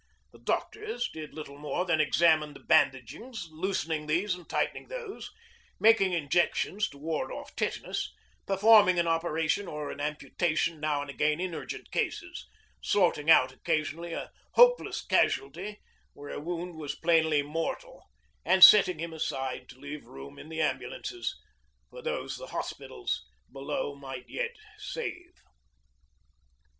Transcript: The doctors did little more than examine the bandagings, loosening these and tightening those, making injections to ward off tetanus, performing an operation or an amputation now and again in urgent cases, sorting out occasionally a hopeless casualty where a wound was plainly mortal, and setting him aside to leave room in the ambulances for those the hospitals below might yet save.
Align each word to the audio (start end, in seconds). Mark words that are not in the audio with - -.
The 0.31 0.39
doctors 0.39 1.07
did 1.13 1.35
little 1.35 1.59
more 1.59 1.85
than 1.85 2.01
examine 2.01 2.55
the 2.55 2.59
bandagings, 2.59 3.49
loosening 3.51 4.07
these 4.07 4.33
and 4.33 4.49
tightening 4.49 4.87
those, 4.87 5.29
making 5.79 6.11
injections 6.13 6.89
to 6.89 6.97
ward 6.97 7.31
off 7.31 7.55
tetanus, 7.55 8.11
performing 8.47 8.97
an 8.97 9.05
operation 9.07 9.67
or 9.67 9.91
an 9.91 9.99
amputation 9.99 10.79
now 10.79 11.01
and 11.01 11.09
again 11.11 11.39
in 11.39 11.53
urgent 11.53 11.91
cases, 11.91 12.47
sorting 12.81 13.29
out 13.29 13.51
occasionally 13.51 14.11
a 14.11 14.31
hopeless 14.53 15.05
casualty 15.05 15.79
where 16.13 16.31
a 16.33 16.39
wound 16.39 16.77
was 16.77 16.95
plainly 16.95 17.43
mortal, 17.43 18.09
and 18.43 18.63
setting 18.63 18.97
him 18.97 19.13
aside 19.13 19.69
to 19.69 19.77
leave 19.79 20.07
room 20.07 20.39
in 20.39 20.49
the 20.49 20.61
ambulances 20.61 21.39
for 21.91 22.01
those 22.01 22.37
the 22.37 22.47
hospitals 22.47 23.23
below 23.51 23.93
might 23.93 24.27
yet 24.27 24.55
save. 24.79 25.35